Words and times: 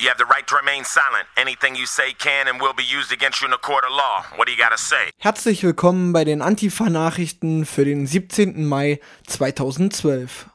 You 0.00 0.08
have 0.08 0.18
the 0.18 0.24
right 0.24 0.44
to 0.48 0.56
remain 0.56 0.84
silent. 0.84 1.28
Anything 1.36 1.76
you 1.76 1.86
say 1.86 2.12
can 2.18 2.48
and 2.48 2.60
will 2.60 2.74
be 2.74 2.82
used 2.82 3.12
against 3.12 3.40
you 3.40 3.46
in 3.46 3.54
a 3.54 3.58
court 3.58 3.84
of 3.84 3.90
law. 3.90 4.24
What 4.36 4.48
do 4.48 4.52
you 4.52 4.58
gotta 4.58 4.76
say? 4.76 5.10
Herzlich 5.18 5.62
willkommen 5.62 6.12
bei 6.12 6.24
den 6.24 6.42
Antifa-Nachrichten 6.42 7.64
für 7.64 7.84
den 7.84 8.04
17. 8.04 8.66
Mai 8.66 8.98
2012. 9.28 10.46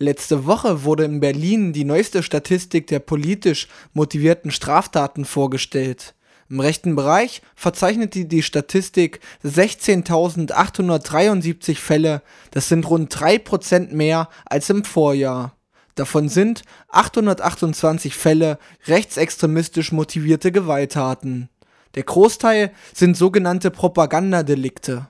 Letzte 0.00 0.46
Woche 0.46 0.82
wurde 0.82 1.04
in 1.04 1.20
Berlin 1.20 1.72
die 1.72 1.84
neueste 1.84 2.24
Statistik 2.24 2.88
der 2.88 2.98
politisch 2.98 3.68
motivierten 3.92 4.50
Straftaten 4.50 5.24
vorgestellt. 5.24 6.16
Im 6.50 6.58
rechten 6.58 6.96
Bereich 6.96 7.40
verzeichnete 7.54 8.24
die 8.24 8.42
Statistik 8.42 9.20
16.873 9.44 11.76
Fälle, 11.76 12.22
das 12.50 12.68
sind 12.68 12.90
rund 12.90 13.14
3% 13.14 13.94
mehr 13.94 14.28
als 14.44 14.70
im 14.70 14.84
Vorjahr. 14.84 15.54
Davon 15.98 16.28
sind 16.28 16.62
828 16.90 18.14
Fälle 18.14 18.60
rechtsextremistisch 18.86 19.90
motivierte 19.90 20.52
Gewalttaten. 20.52 21.48
Der 21.96 22.04
Großteil 22.04 22.70
sind 22.94 23.16
sogenannte 23.16 23.72
Propagandadelikte. 23.72 25.08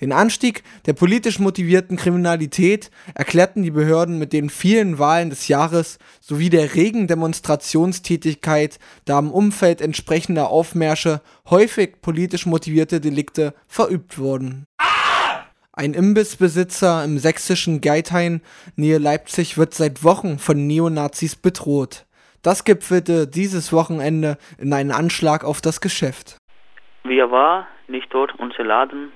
Den 0.00 0.10
Anstieg 0.10 0.64
der 0.86 0.94
politisch 0.94 1.38
motivierten 1.38 1.96
Kriminalität 1.96 2.90
erklärten 3.14 3.62
die 3.62 3.70
Behörden 3.70 4.18
mit 4.18 4.32
den 4.32 4.50
vielen 4.50 4.98
Wahlen 4.98 5.30
des 5.30 5.46
Jahres 5.46 5.98
sowie 6.20 6.50
der 6.50 6.74
regen 6.74 7.06
Demonstrationstätigkeit, 7.06 8.80
da 9.04 9.20
im 9.20 9.30
Umfeld 9.30 9.80
entsprechender 9.80 10.50
Aufmärsche 10.50 11.22
häufig 11.48 12.02
politisch 12.02 12.46
motivierte 12.46 13.00
Delikte 13.00 13.54
verübt 13.68 14.18
wurden 14.18 14.66
ein 15.76 15.92
Imbissbesitzer 15.92 17.04
im 17.04 17.18
sächsischen 17.18 17.82
Geithain 17.82 18.40
nähe 18.76 18.98
Leipzig 18.98 19.58
wird 19.58 19.74
seit 19.74 20.02
Wochen 20.02 20.38
von 20.38 20.66
Neonazis 20.66 21.36
bedroht. 21.36 22.06
Das 22.42 22.64
gipfelte 22.64 23.26
dieses 23.26 23.72
Wochenende 23.74 24.38
in 24.58 24.72
einen 24.72 24.90
Anschlag 24.90 25.44
auf 25.44 25.60
das 25.60 25.82
Geschäft. 25.82 26.38
Wir 27.04 27.30
waren 27.30 27.66
nicht 27.88 28.12
dort, 28.12 28.34
unser 28.38 28.64
Laden. 28.64 29.12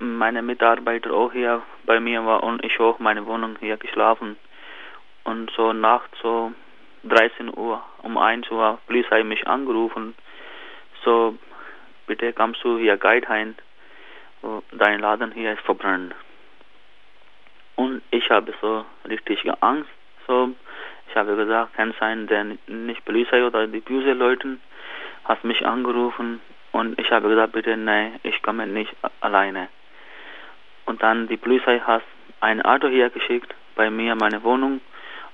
Meine 0.00 0.42
Mitarbeiter 0.42 1.12
auch 1.12 1.32
hier 1.32 1.62
bei 1.86 2.00
mir 2.00 2.26
war 2.26 2.42
und 2.42 2.64
ich 2.64 2.80
auch 2.80 2.98
meine 2.98 3.26
Wohnung 3.26 3.56
hier 3.60 3.76
geschlafen. 3.76 4.36
Und 5.22 5.52
so 5.56 5.72
nachts 5.72 6.18
so 6.20 6.52
13 7.04 7.56
Uhr, 7.56 7.80
um 8.02 8.18
1 8.18 8.50
Uhr, 8.50 8.78
Polizei 8.86 9.22
mich 9.22 9.46
angerufen. 9.46 10.14
So, 11.04 11.36
bitte 12.06 12.32
kommst 12.32 12.64
du 12.64 12.78
hier 12.78 12.96
Geithain 12.96 13.54
dein 14.72 15.00
Laden 15.00 15.32
hier 15.32 15.52
ist 15.52 15.62
verbrannt. 15.62 16.14
Und 17.76 18.02
ich 18.10 18.30
habe 18.30 18.52
so 18.60 18.84
richtig 19.08 19.42
Angst. 19.60 19.90
So, 20.26 20.50
ich 21.08 21.16
habe 21.16 21.34
gesagt, 21.36 21.74
kann 21.74 21.94
sein, 21.98 22.26
der 22.26 22.56
nicht 22.66 23.04
Polizei 23.04 23.44
oder 23.44 23.66
die 23.66 23.80
böse 23.80 24.12
Leute 24.12 24.58
hat 25.24 25.44
mich 25.44 25.64
angerufen 25.64 26.40
und 26.72 26.98
ich 27.00 27.10
habe 27.10 27.28
gesagt, 27.28 27.52
bitte 27.52 27.76
nein, 27.76 28.20
ich 28.22 28.42
komme 28.42 28.66
nicht 28.66 28.94
alleine. 29.20 29.68
Und 30.86 31.02
dann 31.02 31.28
die 31.28 31.36
Polizei 31.36 31.80
hat 31.80 32.02
ein 32.40 32.62
Auto 32.62 32.88
hier 32.88 33.10
geschickt 33.10 33.54
bei 33.74 33.90
mir 33.90 34.14
meine 34.14 34.42
Wohnung 34.42 34.80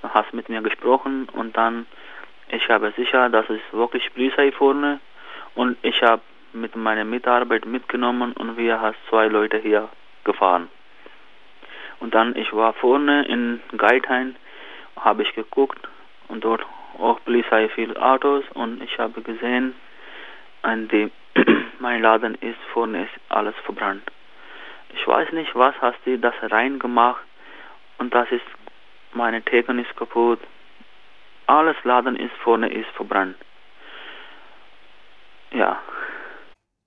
und 0.02 0.14
hat 0.14 0.32
mit 0.32 0.48
mir 0.48 0.62
gesprochen 0.62 1.28
und 1.32 1.56
dann 1.56 1.86
ich 2.48 2.68
habe 2.68 2.92
sicher, 2.96 3.28
dass 3.28 3.48
es 3.50 3.60
wirklich 3.72 4.12
Polizei 4.14 4.52
vorne 4.52 5.00
und 5.54 5.76
ich 5.82 6.00
habe 6.02 6.22
mit 6.56 6.74
meiner 6.74 7.04
Mitarbeit 7.04 7.66
mitgenommen 7.66 8.32
und 8.32 8.56
wir 8.56 8.80
haben 8.80 8.96
zwei 9.08 9.28
Leute 9.28 9.58
hier 9.58 9.88
gefahren. 10.24 10.68
Und 12.00 12.14
dann, 12.14 12.36
ich 12.36 12.52
war 12.52 12.72
vorne 12.74 13.24
in 13.26 13.60
Geithain, 13.76 14.36
habe 14.98 15.22
ich 15.22 15.34
geguckt 15.34 15.88
und 16.28 16.44
dort 16.44 16.64
auch 16.98 17.20
Polizei 17.24 17.68
viele 17.68 18.00
Autos 18.00 18.44
und 18.54 18.82
ich 18.82 18.98
habe 18.98 19.20
gesehen, 19.22 19.74
an 20.62 20.88
dem 20.88 21.10
mein 21.78 22.02
Laden 22.02 22.34
ist 22.36 22.58
vorne 22.72 23.04
ist 23.04 23.12
alles 23.28 23.54
verbrannt. 23.64 24.02
Ich 24.94 25.06
weiß 25.06 25.32
nicht, 25.32 25.54
was 25.54 25.74
hast 25.80 25.98
du 26.04 26.18
das 26.18 26.34
reingemacht 26.42 27.22
und 27.98 28.14
das 28.14 28.30
ist 28.30 28.44
meine 29.12 29.42
Theken 29.42 29.78
ist 29.78 29.96
kaputt. 29.96 30.40
Alles 31.46 31.76
Laden 31.84 32.16
ist 32.16 32.34
vorne 32.42 32.68
ist 32.68 32.88
verbrannt. 32.90 33.36
Ja. 35.52 35.78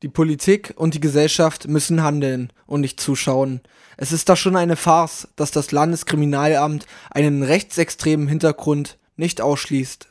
Die 0.02 0.08
Politik 0.08 0.74
und 0.78 0.94
die 0.94 1.02
Gesellschaft 1.02 1.68
müssen 1.68 2.04
handeln 2.04 2.54
und 2.66 2.80
nicht 2.80 3.02
zuschauen. 3.02 3.60
Es 3.98 4.14
ist 4.14 4.30
doch 4.30 4.38
schon 4.38 4.56
eine 4.56 4.78
Farce, 4.78 5.28
dass 5.36 5.52
das 5.52 5.74
Landeskriminalamt 5.74 6.86
einen 7.12 7.44
rechtsextremen 7.44 8.30
Hintergrund 8.30 8.98
nicht 9.18 9.42
ausschließt. 9.42 10.08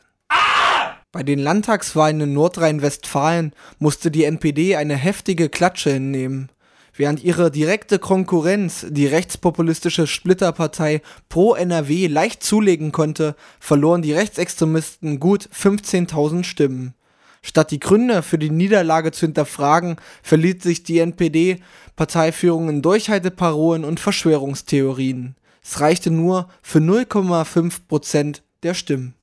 Bei 1.11 1.23
den 1.23 1.39
Landtagswahlen 1.39 2.21
in 2.21 2.35
Nordrhein-Westfalen 2.35 3.55
musste 3.79 4.11
die 4.11 4.25
NPD 4.25 4.77
eine 4.77 4.95
heftige 4.95 5.49
Klatsche 5.49 5.91
hinnehmen. 5.93 6.51
Während 6.95 7.25
ihre 7.25 7.51
direkte 7.51 7.99
Konkurrenz, 7.99 8.85
die 8.91 9.07
rechtspopulistische 9.07 10.07
Splitterpartei 10.07 11.01
Pro 11.31 11.55
NRW, 11.55 12.09
leicht 12.09 12.43
zulegen 12.43 12.93
konnte, 12.93 13.37
verloren 13.59 14.03
die 14.03 14.13
Rechtsextremisten 14.13 15.19
gut 15.19 15.49
15.000 15.55 16.45
Stimmen. 16.45 16.95
Statt 17.43 17.71
die 17.71 17.81
Gründe 17.81 18.23
für 18.23 18.39
die 18.39 18.51
Niederlage 18.51 19.13
zu 19.13 19.27
hinterfragen, 19.27 19.97
verliert 20.23 20.63
sich 20.63 20.83
die 20.83 20.99
NPD-Parteiführung 20.99 22.69
in 22.69 22.83
Durchhalteparolen 22.83 23.85
und 23.85 24.01
Verschwörungstheorien. 24.01 25.37
Es 25.63 25.81
reichte 25.81 26.11
nur 26.11 26.49
für 26.63 26.79
0,5% 26.79 28.41
der 28.63 28.75
Stimmen. 28.75 29.15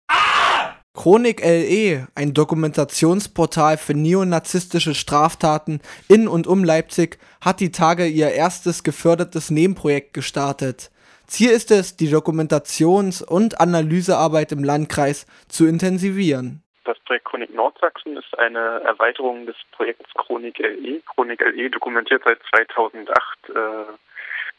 Chronik 0.94 1.42
LE, 1.44 2.08
ein 2.16 2.34
Dokumentationsportal 2.34 3.78
für 3.78 3.94
neonazistische 3.94 4.96
Straftaten 4.96 5.82
in 6.08 6.28
und 6.28 6.48
um 6.48 6.64
Leipzig, 6.64 7.20
hat 7.42 7.60
die 7.60 7.72
Tage 7.72 8.08
ihr 8.08 8.32
erstes 8.32 8.82
gefördertes 8.82 9.52
Nebenprojekt 9.52 10.14
gestartet. 10.14 10.92
Ziel 11.28 11.50
ist 11.50 11.72
es, 11.72 11.98
die 11.98 12.10
Dokumentations- 12.10 13.24
und 13.24 13.60
Analysearbeit 13.60 14.52
im 14.54 14.64
Landkreis 14.64 15.26
zu 15.50 15.66
intensivieren. 15.66 16.62
Projekt 17.06 17.26
Chronik 17.26 17.54
Nordsachsen 17.54 18.18
ist 18.18 18.38
eine 18.38 18.82
Erweiterung 18.82 19.46
des 19.46 19.56
Projekts 19.72 20.12
Chronik 20.16 20.58
LE. 20.60 21.02
Chronik 21.02 21.40
LE 21.42 21.70
dokumentiert 21.70 22.24
seit 22.26 22.40
2008 22.50 23.18
äh, 23.50 23.54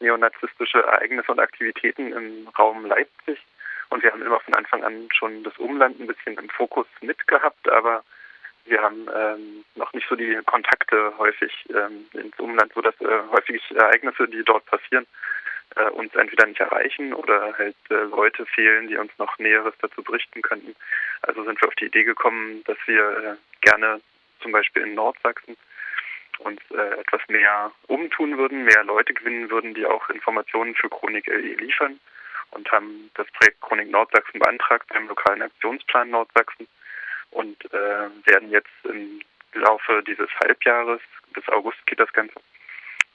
neonazistische 0.00 0.82
Ereignisse 0.82 1.32
und 1.32 1.40
Aktivitäten 1.40 2.12
im 2.12 2.48
Raum 2.58 2.86
Leipzig. 2.86 3.38
Und 3.90 4.02
wir 4.02 4.12
haben 4.12 4.22
immer 4.22 4.40
von 4.40 4.54
Anfang 4.54 4.84
an 4.84 5.08
schon 5.12 5.42
das 5.42 5.56
Umland 5.58 6.00
ein 6.00 6.06
bisschen 6.06 6.38
im 6.38 6.48
Fokus 6.50 6.86
mitgehabt, 7.00 7.68
aber 7.68 8.04
wir 8.64 8.82
haben 8.82 9.06
ähm, 9.14 9.64
noch 9.76 9.92
nicht 9.92 10.08
so 10.08 10.16
die 10.16 10.40
Kontakte 10.44 11.12
häufig 11.18 11.52
ähm, 11.70 12.06
ins 12.12 12.38
Umland, 12.38 12.72
so 12.74 12.80
dass 12.80 13.00
äh, 13.00 13.22
häufig 13.30 13.62
Ereignisse, 13.74 14.26
die 14.26 14.42
dort 14.42 14.66
passieren, 14.66 15.06
äh, 15.74 15.90
uns 15.90 16.14
entweder 16.14 16.46
nicht 16.46 16.60
erreichen 16.60 17.12
oder 17.12 17.54
halt 17.58 17.76
äh, 17.90 17.94
Leute 17.94 18.46
fehlen, 18.46 18.88
die 18.88 18.96
uns 18.96 19.12
noch 19.18 19.38
Näheres 19.38 19.74
dazu 19.80 20.02
berichten 20.02 20.42
könnten. 20.42 20.76
Also 21.22 21.44
sind 21.44 21.60
wir 21.60 21.68
auf 21.68 21.74
die 21.74 21.86
Idee 21.86 22.04
gekommen, 22.04 22.62
dass 22.64 22.78
wir 22.86 23.02
äh, 23.02 23.36
gerne 23.62 24.00
zum 24.40 24.52
Beispiel 24.52 24.82
in 24.82 24.94
Nordsachsen 24.94 25.56
uns 26.38 26.60
äh, 26.70 27.00
etwas 27.00 27.22
mehr 27.28 27.72
umtun 27.86 28.36
würden, 28.36 28.64
mehr 28.64 28.84
Leute 28.84 29.14
gewinnen 29.14 29.50
würden, 29.50 29.74
die 29.74 29.86
auch 29.86 30.08
Informationen 30.10 30.74
für 30.74 30.88
Chronik 30.88 31.26
LE 31.26 31.54
liefern 31.54 31.98
und 32.50 32.70
haben 32.70 33.10
das 33.14 33.26
Projekt 33.32 33.60
Chronik 33.60 33.90
Nordsachsen 33.90 34.40
beantragt 34.40 34.88
beim 34.88 35.08
lokalen 35.08 35.42
Aktionsplan 35.42 36.10
Nordsachsen 36.10 36.68
und 37.30 37.64
äh, 37.72 38.08
werden 38.24 38.50
jetzt 38.50 38.68
im 38.84 39.20
Laufe 39.54 40.02
dieses 40.06 40.28
Halbjahres, 40.40 41.00
bis 41.32 41.48
August 41.48 41.84
geht 41.86 42.00
das 42.00 42.12
Ganze, 42.12 42.34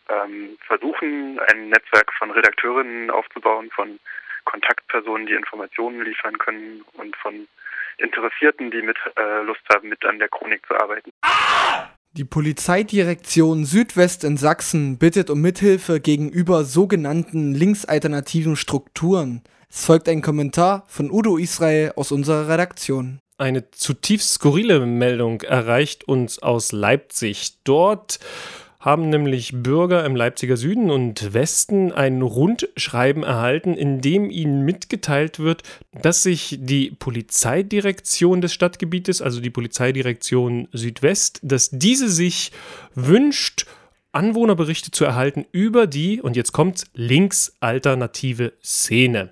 ähm, 0.09 0.57
versuchen, 0.65 1.39
ein 1.39 1.69
Netzwerk 1.69 2.11
von 2.17 2.31
Redakteurinnen 2.31 3.09
aufzubauen, 3.09 3.69
von 3.73 3.99
Kontaktpersonen, 4.45 5.27
die 5.27 5.33
Informationen 5.33 6.03
liefern 6.03 6.37
können 6.37 6.83
und 6.93 7.15
von 7.17 7.47
Interessierten, 7.97 8.71
die 8.71 8.81
mit 8.81 8.97
äh, 9.17 9.43
Lust 9.43 9.61
haben, 9.73 9.89
mit 9.89 10.03
an 10.05 10.19
der 10.19 10.29
Chronik 10.29 10.65
zu 10.65 10.75
arbeiten. 10.75 11.11
Die 12.13 12.25
Polizeidirektion 12.25 13.63
Südwest 13.63 14.23
in 14.23 14.35
Sachsen 14.35 14.97
bittet 14.97 15.29
um 15.29 15.39
Mithilfe 15.41 16.01
gegenüber 16.01 16.65
sogenannten 16.65 17.53
linksalternativen 17.53 18.57
Strukturen. 18.57 19.43
Es 19.69 19.85
folgt 19.85 20.09
ein 20.09 20.21
Kommentar 20.21 20.83
von 20.87 21.09
Udo 21.09 21.37
Israel 21.37 21.93
aus 21.95 22.11
unserer 22.11 22.49
Redaktion. 22.49 23.21
Eine 23.37 23.71
zutiefst 23.71 24.33
skurrile 24.33 24.85
Meldung 24.85 25.41
erreicht 25.41 26.03
uns 26.03 26.39
aus 26.39 26.73
Leipzig. 26.73 27.63
Dort 27.63 28.19
haben 28.81 29.09
nämlich 29.09 29.51
Bürger 29.53 30.03
im 30.05 30.15
Leipziger 30.15 30.57
Süden 30.57 30.89
und 30.89 31.33
Westen 31.33 31.91
ein 31.91 32.23
Rundschreiben 32.23 33.23
erhalten, 33.23 33.75
in 33.75 34.01
dem 34.01 34.31
ihnen 34.31 34.65
mitgeteilt 34.65 35.37
wird, 35.39 35.61
dass 36.01 36.23
sich 36.23 36.57
die 36.59 36.89
Polizeidirektion 36.89 38.41
des 38.41 38.53
Stadtgebietes, 38.53 39.21
also 39.21 39.39
die 39.39 39.51
Polizeidirektion 39.51 40.67
Südwest, 40.73 41.39
dass 41.43 41.69
diese 41.69 42.09
sich 42.09 42.51
wünscht, 42.95 43.67
Anwohnerberichte 44.13 44.91
zu 44.91 45.05
erhalten 45.05 45.45
über 45.51 45.87
die, 45.87 46.19
und 46.19 46.35
jetzt 46.35 46.51
kommt 46.51 46.85
linksalternative 46.95 48.53
Szene. 48.63 49.31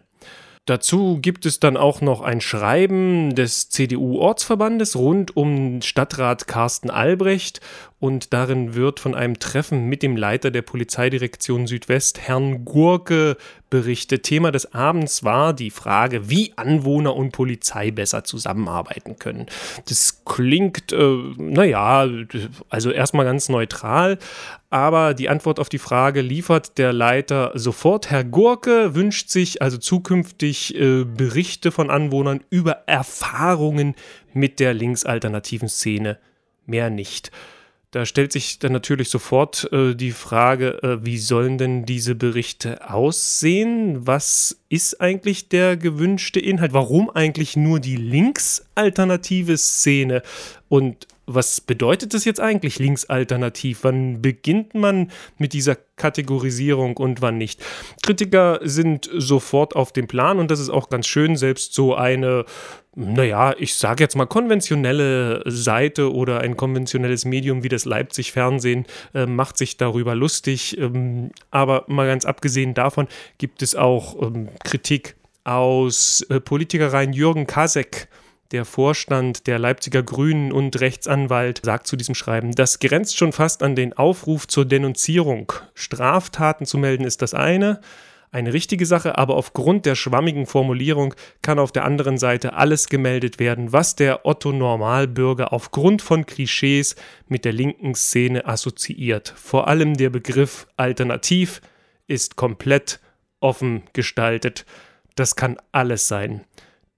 Dazu 0.70 1.18
gibt 1.20 1.48
es 1.48 1.60
dann 1.60 1.78
auch 1.78 2.00
noch 2.00 2.22
ein 2.22 2.42
Schreiben 2.42 3.34
des 3.34 3.70
CDU-Ortsverbandes 3.70 4.96
rund 4.96 5.36
um 5.36 5.82
Stadtrat 5.82 6.46
Carsten 6.48 6.92
Albrecht. 6.92 7.60
Und 8.00 8.34
darin 8.34 8.76
wird 8.76 9.00
von 9.00 9.16
einem 9.16 9.40
Treffen 9.40 9.88
mit 9.88 10.04
dem 10.04 10.16
Leiter 10.16 10.52
der 10.52 10.62
Polizeidirektion 10.62 11.66
Südwest, 11.66 12.20
Herrn 12.20 12.66
Gurke, 12.66 13.36
berichtet. 13.70 14.24
Thema 14.24 14.52
des 14.52 14.74
Abends 14.74 15.24
war 15.24 15.54
die 15.54 15.70
Frage, 15.70 16.30
wie 16.30 16.54
Anwohner 16.56 17.16
und 17.16 17.32
Polizei 17.32 17.92
besser 17.92 18.24
zusammenarbeiten 18.24 19.18
können. 19.20 19.48
Das 19.88 20.24
klingt, 20.26 20.92
äh, 20.92 21.18
naja, 21.38 22.08
also 22.70 22.92
erstmal 22.92 23.26
ganz 23.26 23.50
neutral, 23.50 24.18
aber 24.70 25.14
die 25.14 25.30
Antwort 25.30 25.60
auf 25.60 25.70
die 25.70 25.80
Frage 25.80 26.22
liefert 26.22 26.78
der 26.78 26.94
Leiter 26.94 27.52
sofort. 27.56 28.12
Herr 28.12 28.24
Gurke 28.24 28.96
wünscht 28.96 29.30
sich 29.30 29.62
also 29.62 29.78
zukünftig 29.78 30.76
äh, 30.76 31.04
Berichte 31.06 31.72
von 31.72 31.90
Anwohnern 31.90 32.42
über 32.50 32.84
Erfahrungen 32.88 33.96
mit 34.34 34.60
der 34.60 34.74
linksalternativen 34.74 35.70
Szene. 35.70 36.20
Mehr 36.66 36.90
nicht. 36.90 37.32
Da 37.92 38.06
stellt 38.06 38.32
sich 38.32 38.60
dann 38.60 38.72
natürlich 38.72 39.10
sofort 39.10 39.68
äh, 39.72 39.96
die 39.96 40.12
Frage, 40.12 40.84
äh, 40.84 41.04
wie 41.04 41.18
sollen 41.18 41.58
denn 41.58 41.86
diese 41.86 42.14
Berichte 42.14 42.88
aussehen? 42.88 44.06
Was 44.06 44.62
ist 44.70 45.02
eigentlich 45.02 45.50
der 45.50 45.76
gewünschte 45.76 46.40
Inhalt? 46.40 46.74
Warum 46.74 47.10
eigentlich 47.10 47.58
nur 47.58 47.80
die 47.80 47.96
linksalternative 47.96 49.58
Szene? 49.58 50.22
Und 50.70 51.08
was 51.26 51.62
bedeutet 51.62 52.14
das 52.14 52.26
jetzt 52.26 52.40
eigentlich 52.40 52.80
linksalternativ? 52.80 53.80
Wann 53.84 54.22
beginnt 54.22 54.74
man 54.74 55.12
mit 55.38 55.54
dieser 55.54 55.76
Kategorisierung 55.96 56.98
und 56.98 57.22
wann 57.22 57.38
nicht? 57.38 57.64
Kritiker 58.02 58.60
sind 58.64 59.10
sofort 59.14 59.76
auf 59.76 59.92
dem 59.92 60.08
Plan 60.08 60.40
und 60.40 60.50
das 60.50 60.60
ist 60.60 60.70
auch 60.70 60.90
ganz 60.90 61.08
schön, 61.08 61.36
selbst 61.36 61.74
so 61.74 61.94
eine, 61.94 62.46
naja, 62.96 63.54
ich 63.60 63.76
sage 63.76 64.04
jetzt 64.04 64.16
mal 64.16 64.26
konventionelle 64.26 65.44
Seite 65.46 66.12
oder 66.12 66.42
ein 66.42 66.58
konventionelles 66.58 67.26
Medium 67.26 67.64
wie 67.64 67.70
das 67.70 67.86
Leipzig 67.86 68.32
Fernsehen 68.32 68.86
äh, 69.14 69.28
macht 69.28 69.58
sich 69.58 69.78
darüber 69.78 70.16
lustig. 70.16 70.78
Ähm, 70.80 71.32
aber 71.52 71.86
mal 71.88 72.08
ganz 72.08 72.26
abgesehen 72.26 72.74
davon 72.74 73.08
gibt 73.38 73.62
es 73.62 73.76
auch 73.76 74.20
ähm, 74.22 74.50
Kritik 74.64 75.16
aus 75.44 76.26
äh, 76.30 76.40
Politikereien 76.40 77.14
Jürgen 77.14 77.46
Kasek 77.46 78.08
der 78.52 78.66
Vorstand 78.66 79.48
der 79.48 79.60
Leipziger 79.60 80.02
Grünen 80.02 80.52
und 80.52 80.80
Rechtsanwalt 80.80 81.62
sagt 81.64 81.88
zu 81.88 81.96
diesem 81.96 82.16
Schreiben, 82.16 82.54
das 82.54 82.80
grenzt 82.80 83.18
schon 83.18 83.32
fast 83.32 83.62
an 83.62 83.76
den 83.76 83.94
Aufruf 83.94 84.48
zur 84.48 84.66
Denunzierung. 84.66 85.54
Straftaten 85.76 86.66
zu 86.66 86.78
melden 86.78 87.04
ist 87.04 87.22
das 87.22 87.34
eine, 87.34 87.80
eine 88.32 88.54
richtige 88.54 88.86
Sache, 88.86 89.18
aber 89.18 89.36
aufgrund 89.36 89.86
der 89.86 89.96
schwammigen 89.96 90.46
Formulierung 90.46 91.16
kann 91.42 91.58
auf 91.58 91.72
der 91.72 91.86
anderen 91.86 92.18
Seite 92.18 92.54
alles 92.54 92.88
gemeldet 92.88 93.40
werden, 93.40 93.74
was 93.74 93.96
der 93.96 94.26
Otto 94.26 94.52
Normalbürger 94.52 95.52
aufgrund 95.52 96.02
von 96.02 96.26
Klischees 96.26 96.96
mit 97.28 97.44
der 97.44 97.54
linken 97.54 97.96
Szene 97.96 98.46
assoziiert. 98.46 99.34
Vor 99.36 99.68
allem 99.68 99.98
der 99.98 100.12
Begriff 100.12 100.68
alternativ 100.78 101.62
ist 102.08 102.36
komplett 102.36 103.00
offen 103.40 103.84
gestaltet. 103.94 104.66
Das 105.16 105.36
kann 105.36 105.58
alles 105.72 106.08
sein. 106.08 106.42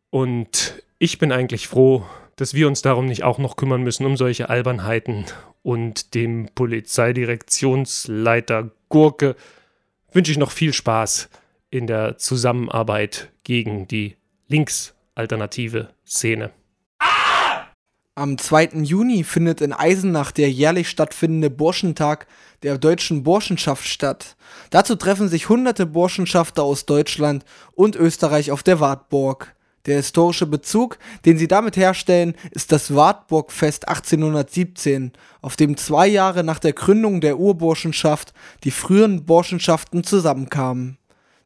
Und 0.10 0.84
ich 1.02 1.18
bin 1.18 1.32
eigentlich 1.32 1.68
froh, 1.68 2.06
dass 2.36 2.54
wir 2.54 2.68
uns 2.68 2.84
darum 2.84 3.08
nicht 3.08 3.24
auch 3.24 3.40
noch 3.40 3.56
kümmern 3.56 3.82
müssen, 3.82 4.06
um 4.06 4.18
solche 4.18 4.50
Albernheiten. 4.50 5.26
Und 5.64 6.14
dem 6.14 6.50
Polizeidirektionsleiter 6.54 8.70
Gurke 8.88 9.36
wünsche 10.12 10.32
ich 10.32 10.38
noch 10.38 10.52
viel 10.52 10.74
Spaß 10.74 11.28
in 11.72 11.88
der 11.88 12.20
Zusammenarbeit 12.20 13.32
gegen 13.44 13.88
die 13.88 14.16
linksalternative 14.48 15.90
Szene. 16.06 16.52
Am 18.14 18.38
2. 18.38 18.84
Juni 18.84 19.24
findet 19.24 19.62
in 19.62 19.74
Eisenach 19.74 20.32
der 20.32 20.52
jährlich 20.52 20.88
stattfindende 20.88 21.50
Burschentag 21.50 22.28
der 22.62 22.78
deutschen 22.78 23.24
Burschenschaft 23.24 23.88
statt. 23.88 24.36
Dazu 24.70 24.96
treffen 24.96 25.30
sich 25.30 25.50
hunderte 25.50 25.88
Burschenschafter 25.88 26.62
aus 26.62 26.86
Deutschland 26.86 27.44
und 27.74 27.96
Österreich 27.96 28.52
auf 28.52 28.62
der 28.62 28.80
Wartburg. 28.80 29.56
Der 29.88 29.96
historische 29.96 30.46
Bezug, 30.46 31.00
den 31.26 31.38
sie 31.38 31.48
damit 31.48 31.76
herstellen, 31.76 32.36
ist 32.52 32.72
das 32.72 32.94
Wartburgfest 32.94 33.88
1817, 33.88 35.12
auf 35.42 35.56
dem 35.56 35.76
zwei 35.76 36.08
Jahre 36.08 36.44
nach 36.44 36.60
der 36.60 36.74
Gründung 36.74 37.20
der 37.20 37.40
Urburschenschaft 37.40 38.34
die 38.64 38.72
früheren 38.72 39.26
Burschenschaften 39.26 40.04
zusammenkamen. 40.04 40.98